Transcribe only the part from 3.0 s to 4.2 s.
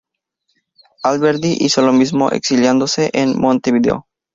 en Montevideo.